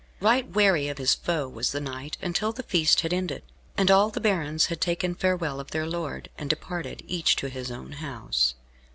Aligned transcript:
Right 0.19 0.49
wary 0.49 0.87
of 0.87 0.97
his 0.97 1.13
foe 1.13 1.47
was 1.47 1.71
the 1.73 1.79
knight 1.79 2.17
until 2.23 2.51
the 2.51 2.63
feast 2.63 3.01
had 3.01 3.13
ended, 3.13 3.43
and 3.77 3.91
all 3.91 4.09
the 4.09 4.19
barons 4.19 4.65
had 4.65 4.81
taken 4.81 5.13
farewell 5.13 5.59
of 5.59 5.69
their 5.69 5.85
lord, 5.85 6.27
and 6.39 6.49
departed, 6.49 7.03
each 7.05 7.35
to 7.35 7.49
his 7.49 7.69
own 7.69 7.91
house. 7.91 8.55